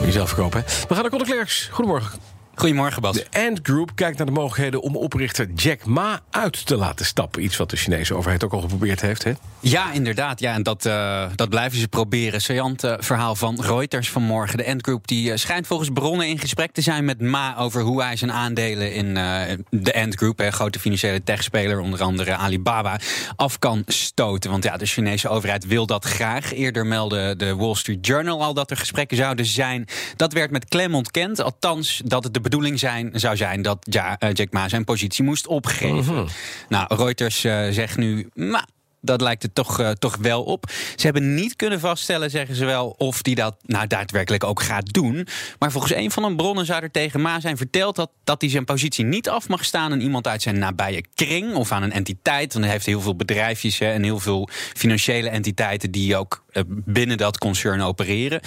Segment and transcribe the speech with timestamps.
[0.00, 0.60] We jezelf verkopen.
[0.60, 0.66] hè?
[0.88, 1.68] We gaan naar Conor Klerks.
[1.72, 2.20] Goedemorgen.
[2.54, 3.16] Goedemorgen, Bas.
[3.16, 7.42] De Ant Group kijkt naar de mogelijkheden om oprichter Jack Ma uit te laten stappen.
[7.42, 9.24] Iets wat de Chinese overheid ook al geprobeerd heeft.
[9.24, 9.32] Hè?
[9.60, 10.40] Ja, inderdaad.
[10.40, 12.40] Ja, en dat, eh, dat blijven ze proberen.
[12.40, 14.58] Saillant eh, verhaal van Reuters vanmorgen.
[14.58, 17.56] De Ant Group die, eh, schijnt volgens bronnen in gesprek te zijn met Ma...
[17.58, 19.14] over hoe hij zijn aandelen in
[19.70, 20.40] de Ant Group...
[20.40, 23.00] een grote financiële techspeler, onder andere Alibaba...
[23.36, 24.50] af kan stoten.
[24.50, 26.52] Want ja, de Chinese overheid wil dat graag.
[26.52, 29.86] Eerder meldde de Wall Street Journal al dat er gesprekken zouden zijn.
[30.16, 31.42] Dat werd met klem ontkend.
[31.42, 33.62] Althans, dat het de bedoeling zijn, zou zijn...
[33.62, 36.26] dat ja, eh, Jack Ma zijn positie moest opgeven.
[36.68, 38.28] Nou, Reuters eh, zegt nu...
[38.34, 38.66] "Ma,
[39.04, 40.70] dat lijkt het toch, eh, toch wel op.
[40.96, 44.92] Ze hebben niet kunnen vaststellen, zeggen ze wel, of die dat nou daadwerkelijk ook gaat
[44.92, 45.26] doen.
[45.58, 48.50] Maar volgens een van de bronnen zou er tegen Ma zijn verteld dat, dat hij
[48.50, 51.92] zijn positie niet af mag staan aan iemand uit zijn nabije kring of aan een
[51.92, 52.52] entiteit.
[52.52, 57.16] Want hij heeft heel veel bedrijfjes en heel veel financiële entiteiten die ook eh, binnen
[57.16, 58.40] dat concern opereren.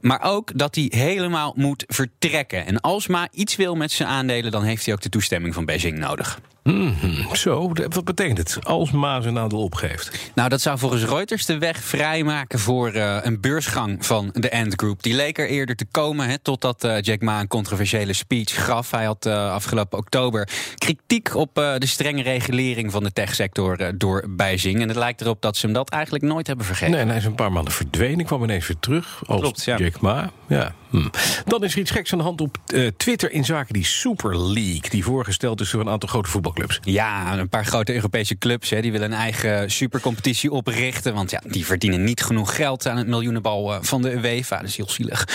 [0.00, 2.66] Maar ook dat hij helemaal moet vertrekken.
[2.66, 5.64] En als Ma iets wil met zijn aandelen, dan heeft hij ook de toestemming van
[5.64, 6.40] Beijing nodig.
[6.72, 7.34] Mhm.
[7.34, 10.30] Zo, wat betekent het als Ma zijn aandeel opgeeft?
[10.34, 14.72] Nou, dat zou volgens Reuters de weg vrijmaken voor eh, een beursgang van de Ant
[14.76, 15.02] Group.
[15.02, 18.90] Die leek er eerder te komen, hè, totdat eh, Jack Ma een controversiële speech gaf.
[18.90, 24.80] Hij had eh, afgelopen oktober kritiek op de strenge regulering van de techsector door Beijing.
[24.80, 26.92] En het lijkt erop dat ze hem dat eigenlijk nooit hebben vergeten.
[26.92, 28.24] Nee, en hij is een paar maanden verdwenen.
[28.24, 29.76] kwam ineens weer terug als Klopt, ja.
[29.76, 30.30] Jack Ma.
[30.48, 30.74] Ja.
[30.90, 31.08] Hm.
[31.44, 32.56] Dan is er iets geks aan de hand op
[32.96, 33.32] Twitter...
[33.32, 34.90] in zaken die Super League...
[34.90, 36.59] die voorgesteld is door een aantal grote voetbalclubs.
[36.82, 41.14] Ja, een paar grote Europese clubs hè, die willen een eigen supercompetitie oprichten.
[41.14, 44.56] Want ja, die verdienen niet genoeg geld aan het miljoenenbal eh, van de UEFA.
[44.56, 45.28] Dat is heel zielig.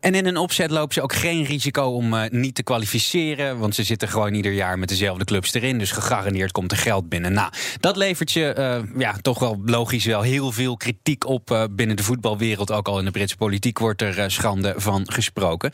[0.00, 3.58] En in een opzet lopen ze ook geen risico om eh, niet te kwalificeren.
[3.58, 5.78] Want ze zitten gewoon ieder jaar met dezelfde clubs erin.
[5.78, 7.32] Dus gegarandeerd komt er geld binnen.
[7.32, 11.96] Nou, dat levert je eh, ja, toch wel logisch wel heel veel kritiek op binnen
[11.96, 12.72] de voetbalwereld.
[12.72, 15.70] Ook al in de Britse politiek wordt er schande van gesproken.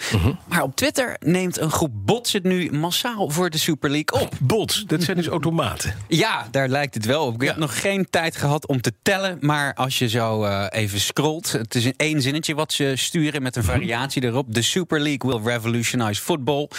[0.48, 4.34] Maar op Twitter neemt een groep bots het nu massaal voor de Super League op.
[4.40, 5.94] Bots, dat zijn dus automaten.
[6.08, 7.42] Ja, daar lijkt het wel op.
[7.42, 9.38] Ik heb nog geen tijd gehad om te tellen.
[9.40, 11.52] Maar als je zo eh, even scrolt.
[11.52, 14.52] Het is in één zinnetje wat ze sturen met een variatie erop.
[14.52, 16.68] The Super League will revolutionize football.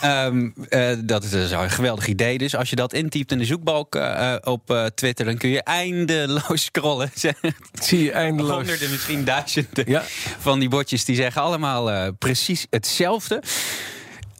[0.00, 2.38] Ehm, eh, dat is dus een geweldig idee.
[2.38, 5.24] Dus als je dat intypt in de zoekbalk eh, op Twitter.
[5.24, 7.10] dan kun je eindeloos scrollen.
[7.82, 8.54] Zie je eindeloos.
[8.54, 10.02] Honderden, misschien duizenden Ja.
[10.38, 13.42] van die botjes die zeggen allemaal precies hetzelfde.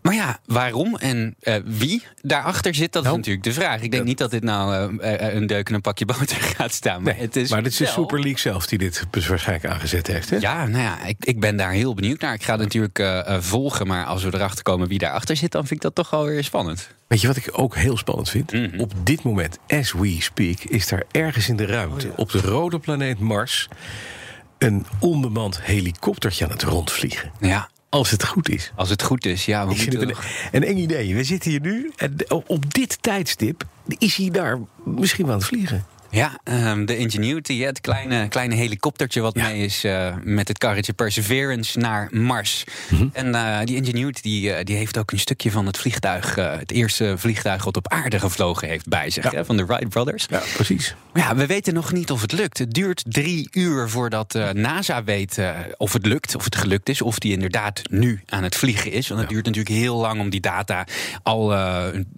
[0.03, 3.81] Maar ja, waarom en eh, wie daarachter zit, dat Nou, is natuurlijk de vraag.
[3.83, 6.73] Ik denk niet dat dit nou eh, eh, een deuk en een pakje boter gaat
[6.73, 7.03] staan.
[7.03, 10.07] Maar Nee, het is maar dit is de Super League zelf die dit waarschijnlijk aangezet
[10.07, 10.31] heeft.
[10.31, 10.37] Hè?
[10.37, 12.35] Ja, nou ja, ik, ik ben daar heel benieuwd naar.
[12.35, 15.53] Ik ga het natuurlijk eh, eh, volgen, maar als we erachter komen wie daarachter zit,
[15.53, 16.91] dan vind ik dat toch wel weer spannend.
[17.07, 18.53] Weet je wat ik ook heel spannend vind?
[18.53, 18.81] Mhm.
[18.81, 22.41] Op dit moment, as we speak, is daar ergens in de ruimte, Oh op de
[22.41, 23.69] rode planeet Mars,
[24.59, 27.31] een onbemand helikoptertje aan het rondvliegen.
[27.41, 28.73] Ja, Als het goed is.
[28.75, 29.67] als het goed is, ja.
[29.67, 30.15] We Ik moeten een,
[30.53, 31.15] een eng idee.
[31.15, 33.65] We zitten hier nu en op- op dit tijdstip
[33.99, 35.85] is hij daar misschien wel aan het vliegen.
[36.13, 39.43] Ja, ehm, de Ingenuity, het kleine, kleine helikoptertje wat Ja.
[39.49, 42.65] mee is eh, met het karretje Perseverance naar Mars.
[42.91, 43.07] Mhm.
[43.13, 46.71] En eh, die Ingenuity die, eh, die heeft ook een stukje van het vliegtuig, het
[46.71, 49.31] eerste vliegtuig wat op aarde gevlogen heeft bij zich, Ja.
[49.31, 50.27] hè, van de Wright Brothers.
[50.31, 50.95] Ja, precies.
[51.13, 52.59] Maar ja, we weten nog niet of het lukt.
[52.59, 55.39] Het duurt drie uur voordat NASA weet
[55.77, 59.09] of het lukt, of het gelukt is, of die inderdaad nu aan het vliegen is.
[59.09, 60.87] Want het duurt natuurlijk heel lang om die data
[61.23, 61.51] al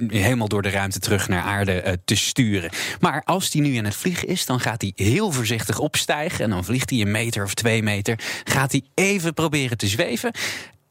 [0.08, 2.70] helemaal door de ruimte terug naar aarde te sturen.
[3.00, 6.50] Maar als die nu aan het vliegen is, dan gaat hij heel voorzichtig opstijgen en
[6.50, 8.18] dan vliegt hij een meter of twee meter.
[8.44, 10.32] Gaat hij even proberen te zweven.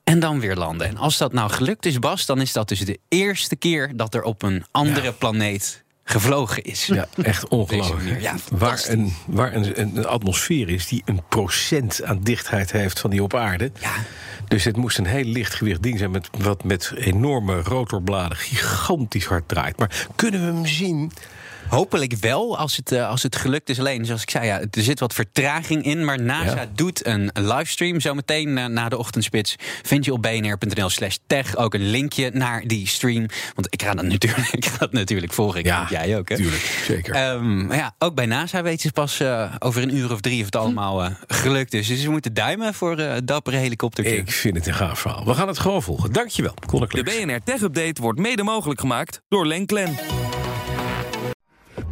[0.03, 0.87] En dan weer landen.
[0.87, 4.13] En als dat nou gelukt is, Bas, dan is dat dus de eerste keer dat
[4.13, 6.85] er op een andere planeet gevlogen is.
[6.85, 8.21] Ja, echt ongelooflijk.
[8.21, 13.09] Ja, waar een, waar een, een atmosfeer is die een procent aan dichtheid heeft van
[13.09, 13.71] die op aarde.
[13.79, 13.93] Ja.
[14.47, 19.47] Dus het moest een heel lichtgewicht ding zijn met, wat met enorme rotorbladen gigantisch hard
[19.47, 19.77] draait.
[19.77, 21.11] Maar kunnen we hem zien
[21.71, 23.79] Hopelijk wel, als het, uh, als het gelukt is.
[23.79, 26.05] Alleen, zoals ik zei, ja, er zit wat vertraging in.
[26.05, 26.69] Maar NASA ja.
[26.75, 29.55] doet een livestream zometeen uh, na de ochtendspits.
[29.83, 33.25] Vind je op bnr.nl slash tech ook een linkje naar die stream.
[33.55, 35.63] Want ik ga dat natuurlijk, ik ga dat natuurlijk volgen.
[35.63, 36.35] Ja, jij ook, hè?
[36.35, 37.33] Tuurlijk, zeker.
[37.33, 40.45] Um, ja, ook bij NASA weten ze pas uh, over een uur of drie of
[40.45, 41.87] het allemaal gelukt is.
[41.87, 44.15] Dus we moeten duimen voor het dappere helikoptertje.
[44.15, 45.25] Ik vind het een gaaf verhaal.
[45.25, 46.13] We gaan het gewoon volgen.
[46.13, 46.53] Dankjewel,
[46.87, 50.20] De BNR Tech Update wordt mede mogelijk gemaakt door Lenklen.